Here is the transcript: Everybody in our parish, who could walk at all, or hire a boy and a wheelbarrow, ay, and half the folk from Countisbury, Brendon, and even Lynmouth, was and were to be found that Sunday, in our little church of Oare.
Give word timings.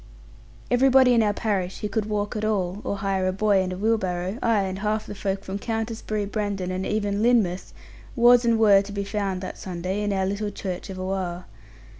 Everybody 0.71 1.13
in 1.13 1.21
our 1.21 1.31
parish, 1.31 1.81
who 1.81 1.87
could 1.87 2.05
walk 2.07 2.35
at 2.35 2.43
all, 2.43 2.81
or 2.83 2.97
hire 2.97 3.27
a 3.27 3.31
boy 3.31 3.61
and 3.61 3.71
a 3.71 3.77
wheelbarrow, 3.77 4.39
ay, 4.41 4.63
and 4.63 4.79
half 4.79 5.05
the 5.05 5.13
folk 5.13 5.43
from 5.43 5.59
Countisbury, 5.59 6.25
Brendon, 6.25 6.71
and 6.71 6.87
even 6.87 7.21
Lynmouth, 7.21 7.71
was 8.15 8.43
and 8.43 8.57
were 8.57 8.81
to 8.81 8.91
be 8.91 9.03
found 9.03 9.41
that 9.41 9.59
Sunday, 9.59 10.01
in 10.01 10.11
our 10.11 10.25
little 10.25 10.49
church 10.49 10.89
of 10.89 10.99
Oare. 10.99 11.45